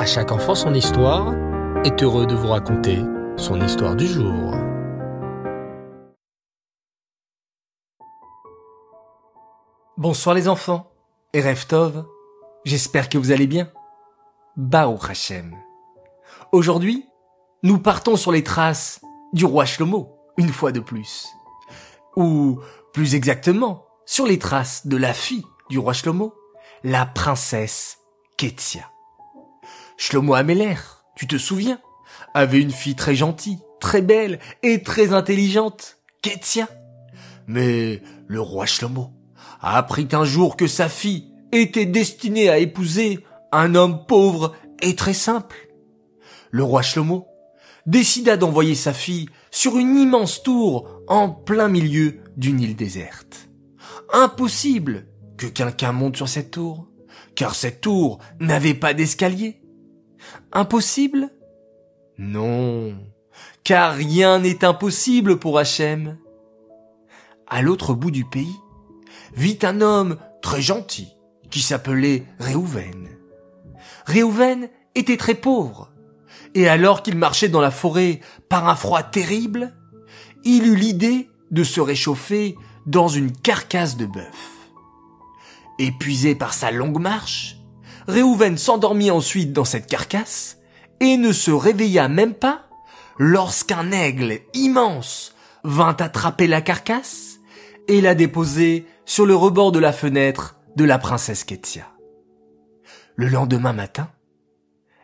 [0.00, 1.34] À chaque enfant son histoire
[1.84, 3.00] est heureux de vous raconter
[3.36, 4.54] son histoire du jour.
[9.98, 10.90] Bonsoir les enfants
[11.34, 12.06] et Reftov,
[12.64, 13.70] j'espère que vous allez bien.
[14.56, 15.54] Bao Hachem.
[16.50, 17.04] Aujourd'hui,
[17.62, 19.02] nous partons sur les traces
[19.34, 21.28] du roi Shlomo, une fois de plus.
[22.16, 22.58] Ou,
[22.94, 26.32] plus exactement, sur les traces de la fille du roi Shlomo,
[26.84, 27.98] la princesse
[28.38, 28.89] Ketia.
[30.02, 30.76] Shlomo Ameler,
[31.14, 31.78] tu te souviens,
[32.32, 36.70] avait une fille très gentille, très belle et très intelligente, Ketia.
[37.46, 39.10] Mais le roi Shlomo
[39.60, 44.96] a appris un jour que sa fille était destinée à épouser un homme pauvre et
[44.96, 45.68] très simple.
[46.50, 47.28] Le roi Shlomo
[47.84, 53.50] décida d'envoyer sa fille sur une immense tour en plein milieu d'une île déserte.
[54.14, 56.88] Impossible que quelqu'un monte sur cette tour,
[57.34, 59.59] car cette tour n'avait pas d'escalier.
[60.52, 61.30] Impossible?
[62.18, 62.94] Non,
[63.64, 66.18] car rien n'est impossible pour Hachem.
[67.46, 68.56] À l'autre bout du pays
[69.34, 71.08] vit un homme très gentil
[71.50, 73.08] qui s'appelait Réhouven.
[74.06, 75.90] Réhouven était très pauvre,
[76.54, 79.74] et alors qu'il marchait dans la forêt par un froid terrible,
[80.44, 84.68] il eut l'idée de se réchauffer dans une carcasse de bœuf.
[85.78, 87.56] Épuisé par sa longue marche,
[88.10, 90.58] Réhouven s'endormit ensuite dans cette carcasse
[90.98, 92.62] et ne se réveilla même pas
[93.18, 97.38] lorsqu'un aigle immense vint attraper la carcasse
[97.86, 101.86] et la déposer sur le rebord de la fenêtre de la princesse Ketia.
[103.14, 104.10] Le lendemain matin,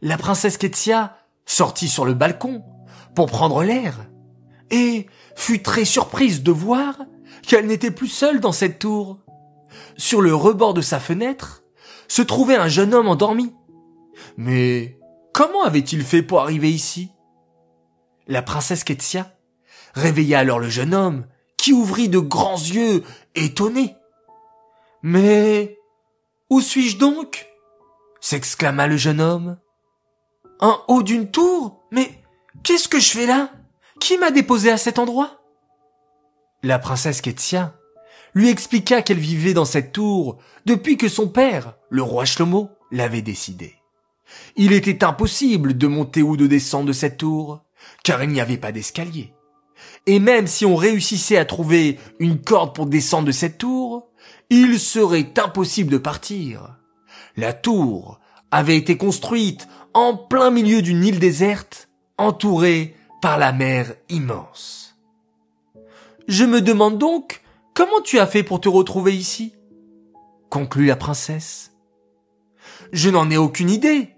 [0.00, 2.64] la princesse Ketia sortit sur le balcon
[3.14, 4.06] pour prendre l'air
[4.70, 6.96] et fut très surprise de voir
[7.46, 9.18] qu'elle n'était plus seule dans cette tour.
[9.98, 11.63] Sur le rebord de sa fenêtre
[12.08, 13.54] se trouvait un jeune homme endormi.
[14.36, 14.98] Mais
[15.32, 17.10] comment avait-il fait pour arriver ici?
[18.26, 19.32] La princesse Ketia
[19.94, 23.96] réveilla alors le jeune homme qui ouvrit de grands yeux étonnés.
[25.02, 25.78] Mais
[26.50, 27.46] où suis-je donc?
[28.20, 29.58] s'exclama le jeune homme.
[30.60, 31.82] En haut d'une tour?
[31.90, 32.22] Mais
[32.62, 33.50] qu'est-ce que je fais là?
[34.00, 35.42] Qui m'a déposé à cet endroit?
[36.62, 37.74] La princesse Ketia
[38.34, 43.22] lui expliqua qu'elle vivait dans cette tour depuis que son père, le roi Shlomo, l'avait
[43.22, 43.74] décidé.
[44.56, 47.62] Il était impossible de monter ou de descendre de cette tour,
[48.02, 49.32] car il n'y avait pas d'escalier.
[50.06, 54.08] Et même si on réussissait à trouver une corde pour descendre de cette tour,
[54.50, 56.76] il serait impossible de partir.
[57.36, 58.20] La tour
[58.50, 64.96] avait été construite en plein milieu d'une île déserte, entourée par la mer immense.
[66.28, 67.42] Je me demande donc
[67.74, 69.54] comment tu as fait pour te retrouver ici?
[70.48, 71.72] Conclut la princesse.
[72.92, 74.14] Je n'en ai aucune idée,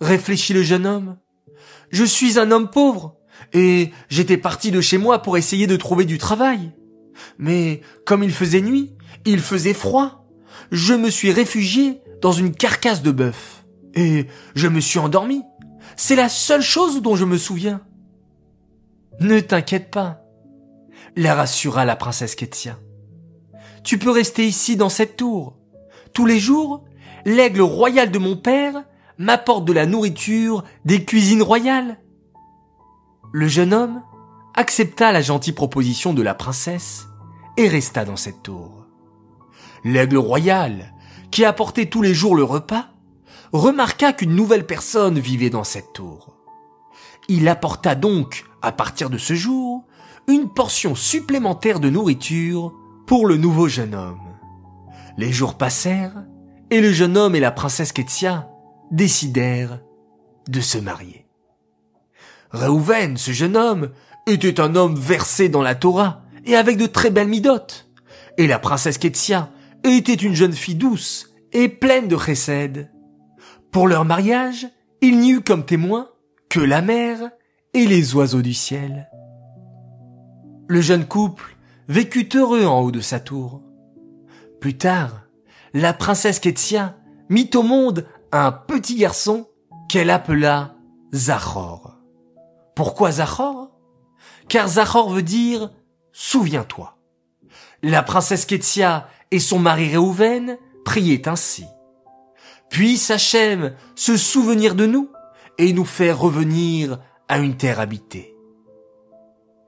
[0.00, 1.18] réfléchit le jeune homme.
[1.90, 3.16] Je suis un homme pauvre,
[3.52, 6.72] et j'étais parti de chez moi pour essayer de trouver du travail.
[7.38, 8.94] Mais comme il faisait nuit,
[9.24, 10.26] il faisait froid,
[10.70, 13.64] je me suis réfugié dans une carcasse de bœuf.
[13.94, 15.42] Et je me suis endormi.
[15.96, 17.80] C'est la seule chose dont je me souviens.
[19.20, 20.22] Ne t'inquiète pas,
[21.16, 22.78] la rassura la princesse Ketia.
[23.84, 25.56] Tu peux rester ici dans cette tour.
[26.12, 26.84] Tous les jours,
[27.24, 28.84] l'aigle royal de mon père
[29.18, 31.98] m'apporte de la nourriture des cuisines royales.
[33.32, 34.02] Le jeune homme
[34.54, 37.06] accepta la gentille proposition de la princesse
[37.56, 38.86] et resta dans cette tour.
[39.84, 40.94] L'aigle royal,
[41.30, 42.88] qui apportait tous les jours le repas,
[43.52, 46.34] remarqua qu'une nouvelle personne vivait dans cette tour.
[47.28, 49.67] Il apporta donc, à partir de ce jour,
[50.28, 52.72] une portion supplémentaire de nourriture
[53.06, 54.20] pour le nouveau jeune homme.
[55.16, 56.24] Les jours passèrent,
[56.70, 58.50] et le jeune homme et la princesse Ketia
[58.90, 59.80] décidèrent
[60.48, 61.26] de se marier.
[62.50, 63.90] Reuven, ce jeune homme,
[64.26, 67.90] était un homme versé dans la Torah et avec de très belles midotes.
[68.36, 69.50] Et la princesse Ketia
[69.82, 72.90] était une jeune fille douce et pleine de chesed.
[73.72, 74.66] Pour leur mariage,
[75.00, 76.10] il n'y eut comme témoins
[76.50, 77.30] que la mer
[77.72, 79.08] et les oiseaux du ciel.
[80.70, 81.56] Le jeune couple
[81.88, 83.62] vécut heureux en haut de sa tour.
[84.60, 85.22] Plus tard,
[85.72, 86.94] la princesse Ketia
[87.30, 89.48] mit au monde un petit garçon
[89.88, 90.74] qu'elle appela
[91.14, 91.96] Zachor.
[92.76, 93.70] Pourquoi Zachor
[94.50, 95.70] Car Zachor veut dire
[96.12, 96.98] souviens-toi.
[97.82, 101.64] La princesse Ketia et son mari Réhouven priaient ainsi.
[102.68, 105.08] Puisse Hachem se souvenir de nous
[105.56, 106.98] et nous faire revenir
[107.28, 108.37] à une terre habitée.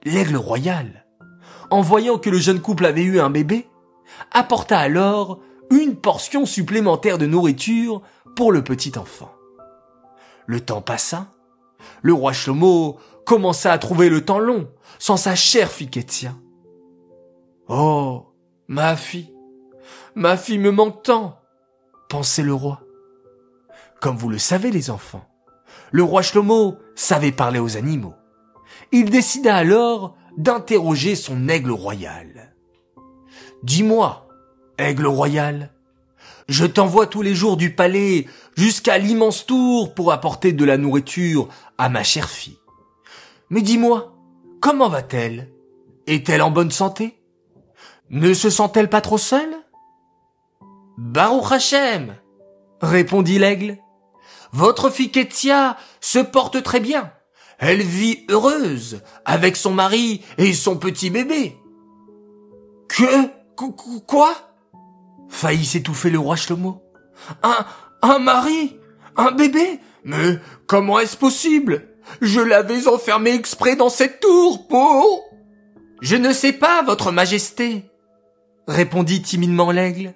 [0.04, 1.06] L'aigle royal,
[1.70, 3.68] en voyant que le jeune couple avait eu un bébé,
[4.32, 8.02] apporta alors une portion supplémentaire de nourriture
[8.34, 9.32] pour le petit enfant.
[10.46, 11.28] Le temps passa.
[12.02, 14.68] Le roi Shlomo commença à trouver le temps long
[14.98, 16.34] sans sa chère fille Kétia.
[17.68, 18.32] Oh,
[18.68, 19.32] ma fille,
[20.14, 21.38] ma fille me manque tant,
[22.08, 22.80] pensait le roi.
[24.00, 25.28] Comme vous le savez les enfants,
[25.92, 28.14] le roi Shlomo savait parler aux animaux.
[28.92, 32.54] Il décida alors d'interroger son aigle royal.
[33.62, 34.28] Dis-moi,
[34.78, 35.72] aigle royal,
[36.48, 38.26] je t'envoie tous les jours du palais
[38.56, 41.48] jusqu'à l'immense tour pour apporter de la nourriture
[41.78, 42.58] à ma chère fille.
[43.50, 44.16] Mais dis-moi,
[44.60, 45.52] comment va-t-elle?
[46.06, 47.22] Est-elle en bonne santé?
[48.10, 49.54] Ne se sent-elle pas trop seule?
[50.98, 52.16] Baruch Hashem,
[52.82, 53.78] répondit l'aigle.
[54.52, 57.12] Votre fille Ketia se porte très bien.
[57.60, 61.56] Elle vit heureuse avec son mari et son petit bébé.
[62.88, 63.28] Que?
[64.06, 64.34] Quoi?
[65.28, 66.82] Faillit s'étouffer le roi Shlomo.
[67.42, 67.66] Un,
[68.00, 68.78] un mari?
[69.14, 69.78] Un bébé?
[70.04, 71.88] Mais comment est-ce possible?
[72.22, 75.24] Je l'avais enfermé exprès dans cette tour pour...
[76.00, 77.84] Je ne sais pas, votre majesté,
[78.66, 80.14] répondit timidement l'aigle.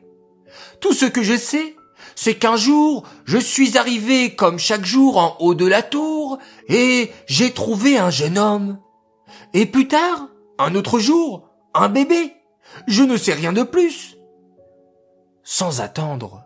[0.81, 1.77] Tout ce que je sais,
[2.15, 7.11] c'est qu'un jour, je suis arrivé comme chaque jour en haut de la tour, et
[7.27, 8.79] j'ai trouvé un jeune homme.
[9.53, 10.29] Et plus tard,
[10.59, 12.33] un autre jour, un bébé.
[12.87, 14.17] Je ne sais rien de plus.
[15.43, 16.45] Sans attendre,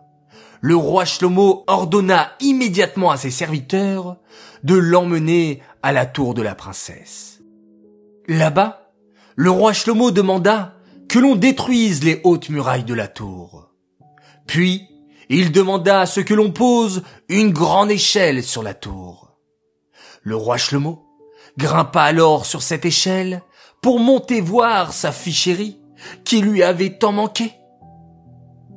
[0.61, 4.17] le roi Shlomo ordonna immédiatement à ses serviteurs
[4.63, 7.39] de l'emmener à la tour de la princesse.
[8.27, 8.91] Là-bas,
[9.35, 10.75] le roi Shlomo demanda
[11.07, 13.69] que l'on détruise les hautes murailles de la tour.
[14.45, 14.88] Puis,
[15.29, 19.37] il demanda à ce que l'on pose une grande échelle sur la tour.
[20.23, 21.05] Le roi Shlomo
[21.57, 23.41] grimpa alors sur cette échelle
[23.81, 25.79] pour monter voir sa fille
[26.23, 27.53] qui lui avait tant manqué.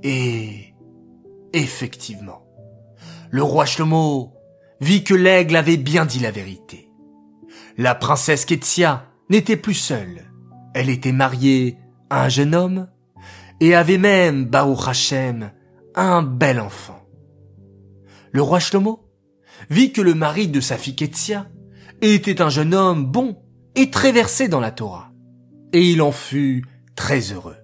[0.03, 0.75] Et
[1.53, 2.43] effectivement,
[3.31, 4.35] le roi Shlomo
[4.81, 6.91] vit que l'aigle avait bien dit la vérité.
[7.79, 10.31] La princesse Ketsia n'était plus seule.
[10.75, 11.79] Elle était mariée
[12.11, 12.89] à un jeune homme
[13.61, 15.53] et avait même, Baruch Hashem,
[15.94, 17.06] un bel enfant.
[18.33, 19.09] Le roi Shlomo
[19.71, 21.47] vit que le mari de sa fille Ketsia
[22.00, 23.39] était un jeune homme bon
[23.75, 25.12] et très versé dans la Torah.
[25.73, 26.65] Et il en fut
[26.97, 27.56] très heureux.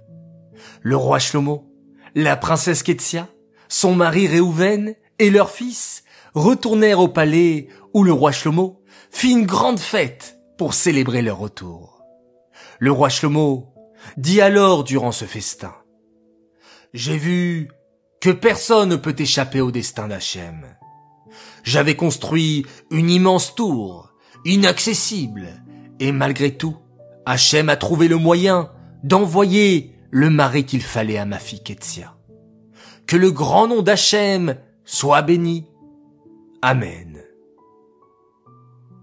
[0.83, 1.69] Le roi Shlomo
[2.15, 3.29] la princesse Ketsia,
[3.69, 6.05] son mari Réhouven et leur fils
[6.35, 12.03] retournèrent au palais où le roi Shlomo fit une grande fête pour célébrer leur retour.
[12.79, 13.73] Le roi Shlomo
[14.17, 15.75] dit alors durant ce festin,
[16.95, 17.69] J'ai vu
[18.21, 20.67] que personne ne peut échapper au destin d'Hachem.
[21.63, 24.13] J'avais construit une immense tour,
[24.45, 25.63] inaccessible,
[26.01, 26.77] et malgré tout,
[27.27, 28.71] Hachem a trouvé le moyen
[29.05, 32.17] d'envoyer le mari qu'il fallait à ma fille Ketsia.
[33.07, 35.67] Que le grand nom d'Hachem soit béni.
[36.63, 37.23] Amen.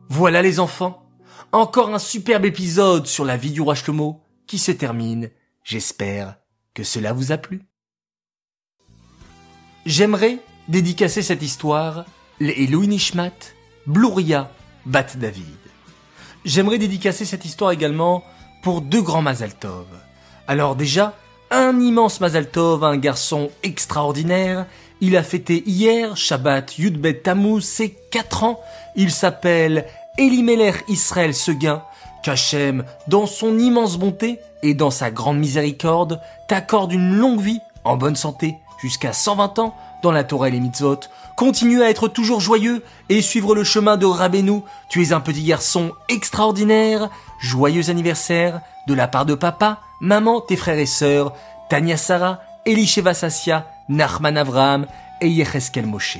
[0.09, 1.09] Voilà les enfants,
[1.51, 5.31] encore un superbe épisode sur la vie du roi Shlomo qui se termine.
[5.63, 6.37] J'espère
[6.73, 7.61] que cela vous a plu.
[9.85, 12.05] J'aimerais dédicacer cette histoire
[12.39, 13.53] les Louis Nishmat,
[13.85, 14.49] Blouria,
[14.87, 15.45] Bat David.
[16.43, 18.23] J'aimerais dédicacer cette histoire également
[18.63, 19.85] pour deux grands Mazaltov.
[20.47, 21.13] Alors déjà,
[21.51, 24.65] un immense Mazal Tov, un garçon extraordinaire.
[25.01, 28.59] Il a fêté hier, Shabbat Yudbet Tammuz, ses 4 ans.
[28.95, 29.85] Il s'appelle
[30.17, 31.83] Elimelech Israël Seguin,
[32.23, 37.97] qu'Hachem, dans son immense bonté et dans sa grande miséricorde, t'accorde une longue vie, en
[37.97, 40.99] bonne santé, jusqu'à 120 ans, dans la Torah et les mitzvot.
[41.35, 44.61] Continue à être toujours joyeux et suivre le chemin de Rabbeinu.
[44.89, 47.09] Tu es un petit garçon extraordinaire.
[47.39, 51.33] Joyeux anniversaire de la part de papa, maman, tes frères et sœurs,
[51.69, 54.85] Tania Sarah, Elisheva Sassia, Nachman Avraham
[55.21, 56.19] et Yecheskel Moshe.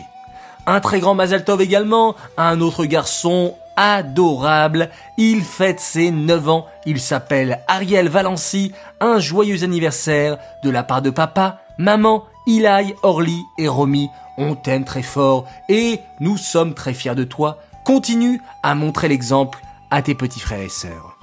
[0.67, 4.89] Un très grand Mazal Tov également, un autre garçon adorable.
[5.17, 6.65] Il fête ses 9 ans.
[6.85, 8.71] Il s'appelle Ariel Valency.
[8.99, 14.09] Un joyeux anniversaire de la part de papa, maman, Ilaï, Orly et Romy.
[14.37, 17.57] On t'aime très fort et nous sommes très fiers de toi.
[17.85, 19.59] Continue à montrer l'exemple
[19.91, 21.17] à tes petits frères et sœurs.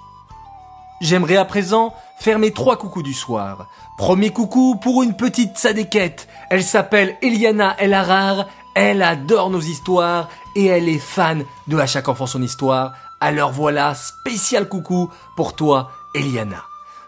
[1.00, 3.68] J'aimerais à présent faire mes trois coucous du soir.
[3.98, 6.28] Premier coucou pour une petite sadéquette.
[6.48, 8.46] Elle s'appelle Eliana El Harar.
[8.74, 12.92] Elle adore nos histoires et elle est fan de À chaque enfant son histoire.
[13.20, 16.62] Alors voilà, spécial coucou pour toi, Eliana.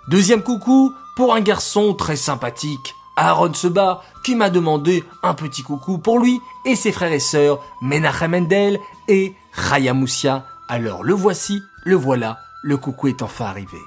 [0.08, 5.98] Deuxième coucou pour un garçon très sympathique, Aaron Seba, qui m'a demandé un petit coucou
[5.98, 10.44] pour lui et ses frères et sœurs, Menachem Mendel et Chaya Moussia.
[10.68, 13.78] Alors le voici, le voilà, le coucou est enfin arrivé.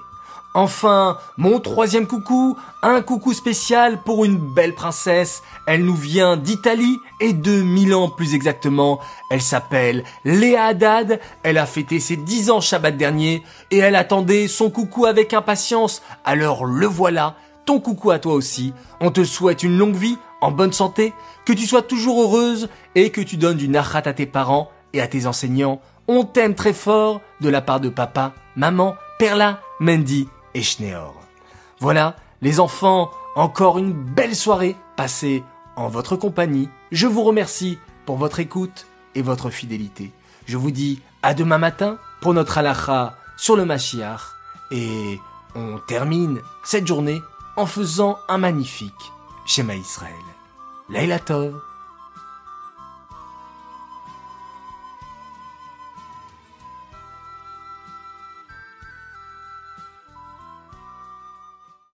[0.57, 5.43] Enfin, mon troisième coucou, un coucou spécial pour une belle princesse.
[5.67, 8.99] Elle nous vient d'Italie et de Milan plus exactement.
[9.29, 11.19] Elle s'appelle Léa Haddad.
[11.43, 16.01] Elle a fêté ses 10 ans Shabbat dernier et elle attendait son coucou avec impatience.
[16.25, 17.35] Alors le voilà,
[17.67, 18.73] ton coucou à toi aussi.
[19.01, 21.13] On te souhaite une longue vie, en bonne santé,
[21.45, 25.01] que tu sois toujours heureuse et que tu donnes du nachat à tes parents et
[25.01, 25.81] à tes enseignants.
[26.07, 31.13] On t'aime très fort de la part de papa, maman, Perla, Mandy et Schneor.
[31.79, 35.43] Voilà, les enfants, encore une belle soirée passée
[35.75, 36.69] en votre compagnie.
[36.91, 40.13] Je vous remercie pour votre écoute et votre fidélité.
[40.45, 44.21] Je vous dis à demain matin pour notre halakha sur le Mashiach
[44.71, 45.19] et
[45.53, 47.21] on termine cette journée
[47.57, 48.93] en faisant un magnifique
[49.45, 50.13] Shema Israël.
[50.89, 51.59] Leila Tov